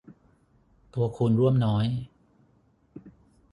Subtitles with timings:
[0.93, 1.85] ตัวคูณร่วมน้อย